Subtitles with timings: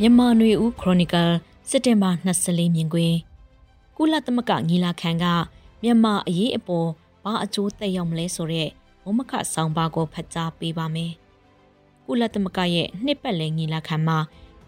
[0.00, 1.32] မြန်မာနွေဦးခရိုနီကယ်
[1.68, 3.16] စက်တင်ဘာ24မြင်ကွင်း
[3.96, 5.24] ကုလသမဂ္ဂညီလာခံက
[5.82, 6.88] မြန်မာအရေးအပေါ်
[7.24, 8.68] ဘာအကျိုးသက်ရောက်မလဲဆိုတဲ့
[9.04, 11.12] ဝမခဆောင်ပါကိုဖတ်ကြားပေးပါမယ်။
[12.06, 14.18] ကုလသမဂ္ဂရဲ့နှစ်ပတ်လည်ညီလာခံမှာ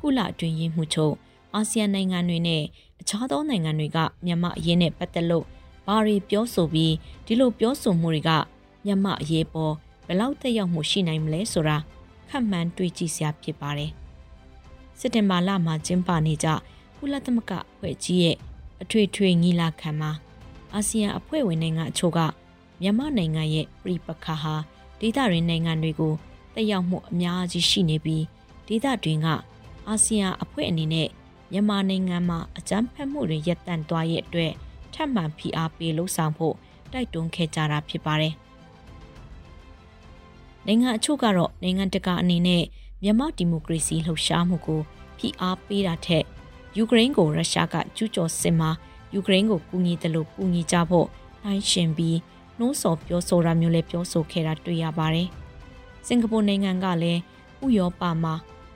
[0.00, 1.14] ကုလအတွင်းရေးမှူးချုပ်
[1.54, 2.62] အာဆီယံနိုင်ငံတွေနဲ့
[3.00, 5.44] အခြားသောနိုင်ငံတွေကမြန်မာအရေးနဲ့ပတ်သက်လို့
[5.86, 6.94] ဘာတွေပြောဆိုပြီး
[7.26, 8.30] ဒီလိုပြောဆိုမှုတွေက
[8.84, 9.74] မြန်မာအရေးပေါ်
[10.06, 11.76] ဘယ်လောက်သက်ရောက်မှုရှိနိုင်မလဲဆိုတာ
[12.28, 13.92] ခန့်မှန်းတွေးကြည့်စရာဖြစ်ပါတယ်။
[15.00, 16.48] စက်တင်ဘာလမှာကျင်းပနေကြ
[16.96, 18.36] ကုလသမဂ္ဂအဖွဲ့ကြီးရဲ့
[18.82, 20.10] အထွေထွေညီလာခံမှာ
[20.74, 22.18] အာဆီယံအဖွဲ့ဝင်နိုင်ငံအချို့က
[22.80, 24.54] မြန်မာနိုင်ငံရဲ့ပြည်ပခါဟာ
[25.00, 26.14] ဒေသရင်းနိုင်ငံတွေကို
[26.54, 28.24] တက်ရောက်မှုအများကြီးရှိနေပြီး
[28.68, 29.26] ဒေသတွင်က
[29.88, 31.08] အာဆီယံအဖွဲ့အနေနဲ့
[31.52, 34.52] မြန်မာနိုင်ငံမှာအကြမ်းဖက်မှုတွေရပ်တန့်သွားရဲ့အတွက်
[34.94, 36.54] ထပ်မံဖိအားပေးလှုံ့ဆော်ဖို့
[36.92, 38.34] တိုက်တွန်းခဲ့ကြတာဖြစ်ပါတယ်။
[40.66, 42.64] နိုင်ငံအချို့ကတော့နိုင်ငံတကာအနေနဲ့
[43.02, 44.80] မြန်မာဒီမိုကရေစီလှုပ်ရှားမှုကို
[45.18, 46.24] ဖိအားပေးတာထက်
[46.76, 48.70] ယူကရိန်းကိုရုရှားကကျူးကျော်စစ်မှာ
[49.14, 51.06] ယူကရိန်းကိုကူညီတယ်လို့ကူညီကြဖို့
[51.44, 52.18] နှိုင်းရှင်ပြီး
[52.58, 55.28] နှိုးဆော်ပြောဆိုတာမျိုးလည်းပြောဆိုခဲ့တာတွေ့ရပါတယ်။
[56.06, 57.20] စင်ကာပူနိုင်ငံကလည်း
[57.64, 58.34] ဥရောပမှာ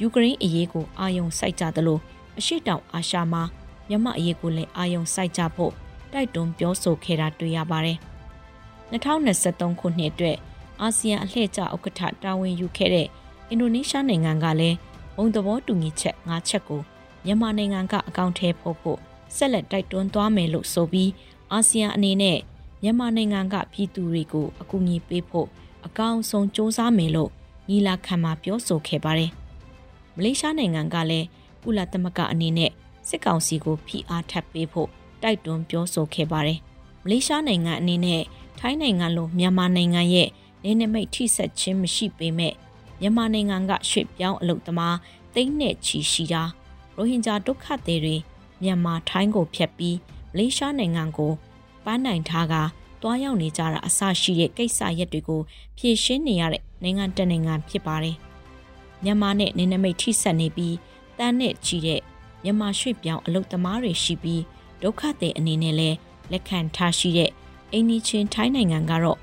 [0.00, 1.98] ယူကရိန်းအရေးကိုအာရုံစိုက်ကြသလို
[2.38, 3.42] အရှိတောင်အာရှမှာ
[3.88, 5.72] မြန်မာအရေးကိုလည်းအာရုံစိုက်ကြဖို့
[6.12, 7.98] တိုက်တွန်းပြောဆိုခဲ့တာတွေ့ရပါတယ်။
[8.92, 10.36] 2023ခုနှစ်အတွက်
[10.80, 13.08] အာဆီယံအလှည့်ကျဥက္ကဋ္ဌတာဝန်ယူခဲ့တဲ့
[13.50, 14.76] အင်ဒိုနီးရှားနိုင်ငံကလည်း
[15.16, 16.80] ဘုံသဘောတူညီချက်၅ချက်ကို
[17.24, 18.98] မြန်မာနိုင်ငံကအကောင့်ထဲပို့ဖို့
[19.36, 21.10] ဆက်လက်တိုက်တွန်းသွားမယ်လို့ဆိုပြီး
[21.52, 22.38] အာဆီယံအနေနဲ့
[22.82, 25.48] မြန်မာနိုင်ငံကပြည်သူတွေကိုအကူအညီပေးဖို့
[25.86, 27.30] အကောင့်ဆုံးစ조사မယ်လို့
[27.68, 29.30] ညီလာခံမှာပြောဆိုခဲ့ပါတယ်။
[30.16, 31.26] မလေးရှားနိုင်ငံကလည်း
[31.62, 32.70] ကုလသမဂ္ဂအနေနဲ့
[33.08, 34.88] စစ်ကောင်စီကိုဖိအားထပ်ပေးဖို့
[35.22, 36.58] တိုက်တွန်းပြောဆိုခဲ့ပါတယ်။
[37.04, 38.22] မလေးရှားနိုင်ငံအနေနဲ့
[38.58, 40.28] ထိုင်းနိုင်ငံလိုမြန်မာနိုင်ငံရဲ့
[40.64, 42.54] နေနမိတ်ထိဆက်ခြင်းမရှိပေမဲ့
[43.00, 44.96] မြန်မာနိုင်ငံကရွှေ့ပြောင်းအလုပ်သမား
[45.34, 46.42] တိမ့်နဲ့ချီရှိတာ
[46.96, 48.16] ရိုဟင်ဂျာဒုက္ခသည်တွေ
[48.62, 49.96] မြန်မာထိုင်းကိုဖျက်ပြီး
[50.34, 51.32] မလေးရှားနိုင်ငံကို
[51.84, 52.54] ပန်းနိုင်ထားက
[53.02, 55.40] တွားရောက်နေကြတာအဆရှိတဲ့ကိစ္စရက်တွေကို
[55.76, 58.16] ဖြေရှင်းနေရတဲ့နိုင်ငံတနိုင်ငံဖြစ်ပါတယ်။
[59.04, 60.76] မြန်မာနဲ့နေနမိတ်ထိဆက်နေပြီး
[61.18, 62.00] တန်းနဲ့ချီတဲ့
[62.44, 64.42] မြန်မာရွှေ့ပြောင်းအလုပ်သမားတွေရှိပြီး
[64.82, 65.96] ဒုက္ခသည်အနေနဲ့လည်း
[66.32, 67.30] လက်ခံထားရှိတဲ့
[67.72, 69.18] အိန္ဒိချင်းထိုင်းနိုင်ငံကတော့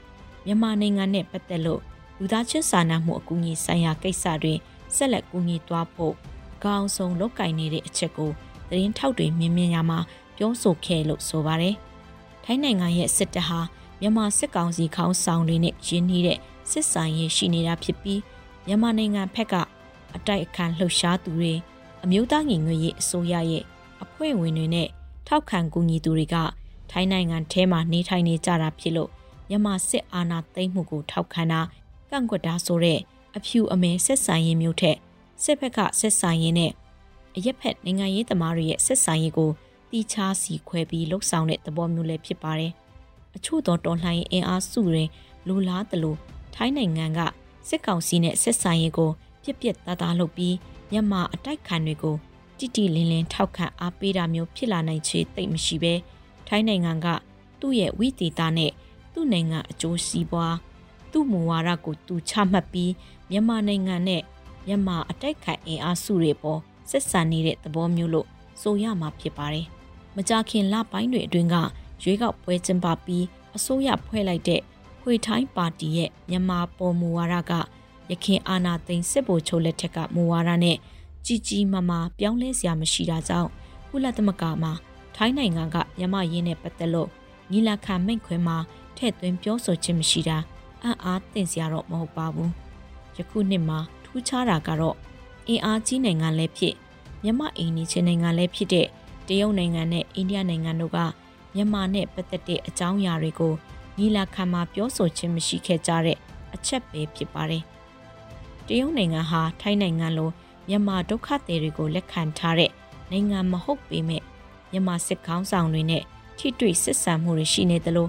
[0.45, 1.81] မြန်မာနိုင်ငံနဲ့ပတ်သက်လို့
[2.23, 4.53] လူသားချင်းစာနာမှုအကူအညီဆိုင်ရာကိစ္စတွေ
[4.95, 6.13] ဆက်လက်ကူညီသွားဖို့
[6.55, 8.31] အကောင်းဆုံးလုပ်ကင်နေတဲ့အချက်ကို
[8.69, 9.99] သတင်းထောက်တွေမြင်မြင်ရမှာ
[10.37, 11.75] ပြောဆိုခဲ့လို့ဆိုပါတယ်။
[12.43, 13.59] ထိုင်းနိုင်ငံရဲ့စစ်တပ်ဟာ
[14.01, 16.39] မြန်မာစစ်ကောင်စီခေါင်းဆောင်တွေနဲ့ရင်းနှီးတဲ့
[16.71, 18.21] စစ်ဆိုင်ရေးရှိနေတာဖြစ်ပြီး
[18.65, 19.53] မြန်မာနိုင်ငံဖက်က
[20.15, 21.53] အတိုက်အခံလှုပ်ရှားသူတွေ
[22.03, 23.63] အမျိုးသားညီညွတ်ရေးအစိုးရရဲ့
[24.03, 24.87] အဖွဲ့ဝင်တွေနဲ့
[25.27, 26.35] ထောက်ခံကူညီသူတွေက
[26.91, 29.09] ထိုင်းနိုင်ငံထဲမှာနေထိုင်နေကြတာဖြစ်လို့
[29.49, 31.61] မြန်မာစစ်အာဏာသိမ်းမှုကိုထောက်ခံတာ
[32.11, 32.99] ကန့်ကွက်တာဆိုတဲ့
[33.37, 34.97] အဖြူအမဲဆက်ဆံရေးမျိုးထက်
[35.43, 36.71] စစ်ဘက်ကဆက်ဆံရေးနဲ့
[37.35, 39.51] အရက်ဖက်နိုင်ငံရေးသမားတွေရဲ့ဆက်ဆံရေးကို
[39.91, 42.71] တီးခြားစီခွဲပြီးလှုပ်ဆောင်တဲ့သဘောမျိုးလည်းဖြစ်ပါတယ်။
[43.35, 45.03] အချို့သောတော်လှန်ရေးအင်အားစုတွေ
[45.47, 46.17] လူလားတလို့
[46.55, 47.19] ထိုင်းနိုင်ငံက
[47.67, 49.11] စစ်ကောင်စီနဲ့ဆက်ဆံရေးကို
[49.43, 50.55] ပြက်ပြက်သားသားလုပ်ပြီး
[50.91, 52.15] မြန်မာအတိုက်ခံတွေကို
[52.57, 55.93] တိတိလင်းလင်းထောက်ခံအားပေးတာမျိုးဖြစ်လာနိုင်ချေသိပ်မရှိပဲ
[56.47, 57.07] ထိုင်းနိုင်ငံက
[57.59, 58.71] သူ့ရဲ့ဝိသေသနဲ့
[59.13, 60.55] သူ့နိုင်ငံအကျိုးစီးပွား
[61.11, 62.91] သူ့မူဝါဒကိုသူချမှတ်ပြီး
[63.29, 64.21] မြန်မာနိုင်ငံနဲ့
[64.67, 68.27] မြန်မာအတိုက်ခိုက်အင်အားစုတွေပေါ်ဆက်ဆံနေတဲ့သဘောမျိုးလို့
[68.61, 69.65] ဆိုရမှာဖြစ်ပါတယ်။
[70.15, 71.55] မကြခင်လပိုင်းတွေအတွင်းက
[72.03, 74.61] ရွေးကောက်ပွဲကျင်းပပြီးအစိုးရဖွဲ့လိုက်တဲ့
[75.01, 77.53] ခွေထိုင်းပါတီရဲ့မြန်မာပေါ်မူဝါဒက
[78.09, 80.77] ရခင်အာဏာသိမ်းစစ်ဗိုလ်ချုပ်လက်ထက်ကမူဝါဒနဲ့
[81.25, 83.49] ကြီးကြီးမားမားပြောင်းလဲစရာမရှိတာကြောင့်
[83.89, 84.73] ကုလသမဂ္ဂမှာ
[85.15, 87.09] ထိုင်းနိုင်ငံကမြန်မာရင်းနဲ့ပတ်သက်လို့
[87.51, 88.57] ညီလာခံမိန့်ခွန်းမှာ
[88.97, 90.37] ထည့်သွင်းပြောဆိုခြင်းမရှိတာ
[90.83, 92.51] အံ့အားသင့်စရာတော့မဟုတ်ပါဘူး
[93.17, 94.97] ယခုနှစ်မှာထူးခြားတာကတော့
[95.47, 96.75] အင်အားကြီးနိုင်ငံလည်းဖြစ်
[97.23, 98.87] မြန်မာအိန္ဒိချင်းနိုင်ငံလည်းဖြစ်တဲ့
[99.27, 100.99] တရုတ်နိုင်ငံနဲ့အိန္ဒိယနိုင်ငံတို့က
[101.55, 103.53] မြန်မာနဲ့ပတ်သက်တဲ့အကြောင်းအရာတွေကို
[103.97, 106.17] ညီလာခံမှာပြောဆိုခြင်းမရှိခဲ့ကြတဲ့
[106.53, 107.63] အချက်ပဲဖြစ်ပါတယ်
[108.67, 110.29] တရုတ်နိုင်ငံဟာထိုင်းနိုင်ငံလို
[110.67, 112.71] မြန်မာဒုက္ခသည်တွေကိုလက်ခံထားတဲ့
[113.11, 114.23] နိုင်ငံမဟုတ်ပေမဲ့
[114.71, 116.03] မြန်မာစစ်ကောင်းဆောင်တွေနဲ့
[116.37, 118.07] ထိတွေ့ဆက်ဆံမှုတွေရှိနေသလို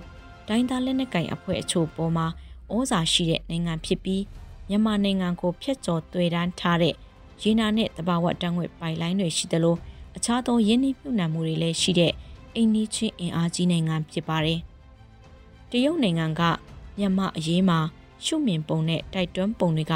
[0.48, 2.26] ဒိုင်းသားလက်နက်ကင်အဖွဲ့အချို့ပေါ်မှာ
[2.74, 4.22] ဩဇာရှိတဲ့နိုင်ငံဖြစ်ပြီး
[4.68, 6.94] မြန်မာနိုင်ငံကိုဖျက်ကျော်သွေးတန်းထားတဲ့
[7.42, 9.76] ရေနာနဲ့တဘာဝတန်းွက်ပိုင်လိုင်းတွေရှိသလို
[10.16, 12.12] အခြားသောရင်းနှီးမြှုပ်နှံမှုတွေလည်းရှိတဲ့
[12.54, 14.60] အိမ်နီးချင်းအင်အားကြီးနိုင်ငံဖြစ်ပါတယ်။
[15.70, 16.42] တရုတ်နိုင်ငံက
[16.98, 17.78] မြန်မာအရေးမှာ
[18.24, 19.94] ရှုမြင်ပုံနဲ့တိုက်တွန်းပုံတွေက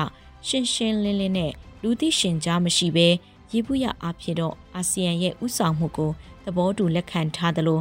[0.48, 1.52] ရှင်းရှင်းလင်းလင်းနဲ့
[1.82, 3.08] လူသိရှင်ကြားမရှိဘဲ
[3.52, 6.10] ရေဘူးရအားဖြင့်တော့အာဆီယံရဲ့ဥဆောင်မှုကို
[6.44, 7.80] သဘောတူလက်ခံထားသလို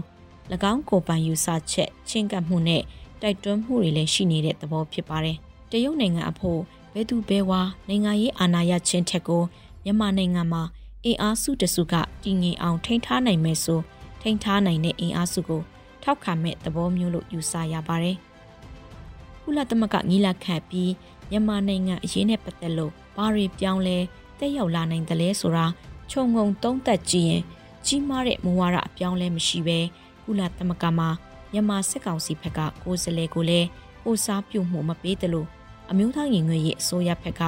[0.71, 2.81] ၎င်းကိုပိုင်ယူဆချက်ချင်းကပ်မှုနဲ့
[3.22, 5.38] တိုက်တွန်းမှုတွေလည်းရှိနေတဲ့သဘောဖြစ်ပါတယ်။
[5.72, 6.60] တရုတ်နိုင်ငံအဖို့
[6.94, 9.44] ဘဲသူဘဲဝါနိုင်ငံရေးအာဏာရခြင်းထက်ကို
[9.84, 10.64] မြန်မာနိုင်ငံမှာ
[11.06, 13.80] အင်အားစုတစုကတည်ငြိမ်အောင်ထိန်းထားနိုင်မယ်ဆို
[14.22, 15.62] ထိန်းထားနိုင်တဲ့အင်အားစုကို
[16.04, 18.18] ထောက်ခံမဲ့သဘောမျိုးလို့ယူဆရပါတယ်။
[19.44, 20.92] ကုလသမဂ္ဂညီလာခံပြီး
[21.30, 23.98] မြန်မာနိုင်ငံအရေးနဲ့ပတ်သက်လို့ဘာတွေပြောင်းလဲ
[24.40, 25.66] တက်ရောက်လာနိုင်တယ်လဲဆိုတာ
[26.12, 27.44] ခြုံငုံသုံးသပ်ကြည့်ရင်
[27.86, 29.80] ကြီးမားတဲ့မူဝါဒအပြောင်းလဲမရှိဘဲ
[30.24, 31.10] ကုလသမဂ္ဂမှာ
[31.56, 33.68] မြန်မာစစ်ကောင်စီဘက်ကကိုယ်စားလှယ်ကိုလည်း
[34.04, 35.48] ကိုစားပြုမှုမပေးတယ်လို့
[35.90, 37.42] အမျိုးသားရင်ငွေရေးအစိုးရဘက်က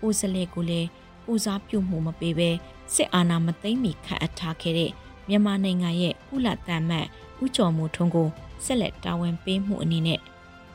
[0.00, 0.88] ကိုယ်စားလှယ်ကိုလည်း
[1.26, 2.50] ကိုစားပြုမှုမပေးဘဲ
[2.94, 4.90] စစ်အာဏာမသိမ်းမီခန့်အပ်ထားခဲ့တဲ့
[5.28, 7.06] မြန်မာနိုင်ငံရဲ့ကုလတန်မတ်
[7.42, 8.28] ဦးကျော်မိုးထွန်းကို
[8.64, 10.20] ဆက်လက်တာဝန်ပေးမှုအနေနဲ့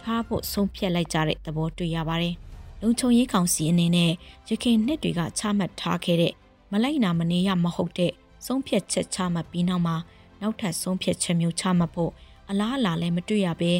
[0.01, 2.35] ထားဖို့ဆုံးဖြတ်လိုက်ကြတဲ့သဘောတွေ့ရပါတယ်။
[2.81, 4.11] လုံခြုံရေးကောင်စီအနေနဲ့
[4.49, 6.33] ရခိုင်နှစ်တွေကချမှတ်ထားခဲ့တဲ့
[6.71, 8.11] မလိုက်နာမနေရမဟုတ်တဲ့
[8.45, 9.95] ဆုံးဖြတ်ချက်ချမှတ်ပြီးနောက်မှာ
[10.41, 12.11] နောက်ထပ်ဆုံးဖြတ်ချက်မျိုးချမှတ်ဖို့
[12.49, 13.73] အလားအလာလည်းမတွေ့ရဘဲ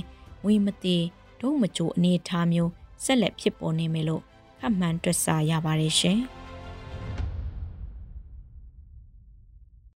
[0.45, 0.97] ဝီမတိ
[1.41, 2.71] ဒုံမကြိုအနေအထားမျိုး
[3.03, 4.23] ဆက်လက်ဖြစ်ပေါ်နေမယ်လို့
[4.59, 6.19] ခန့်မှန်းတွက်ဆရပါတယ်ရှင်။